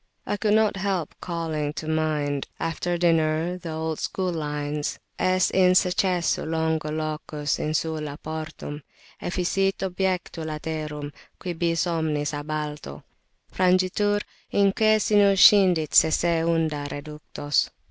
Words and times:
I 0.25 0.35
could 0.35 0.55
not 0.55 0.77
help 0.77 1.13
calling 1.21 1.73
to 1.73 1.87
mind, 1.87 2.47
after 2.59 2.97
dinner, 2.97 3.59
the 3.59 3.69
old 3.69 3.99
school 3.99 4.31
lines 4.31 4.97
"Est 5.19 5.51
in 5.51 5.73
secessu 5.73 6.43
longo 6.43 6.89
locus; 6.89 7.59
insula 7.59 8.17
portum 8.17 8.81
Efficit 9.21 9.77
objectu 9.87 10.43
laterum; 10.43 11.13
quibus 11.39 11.85
omnis 11.85 12.33
ab 12.33 12.49
alto 12.49 13.03
Frangitur, 13.53 14.23
inque 14.51 14.99
sinus 14.99 15.39
scindit 15.39 15.93
sese 15.93 16.47
unda 16.49 16.87
reductos." 16.89 17.69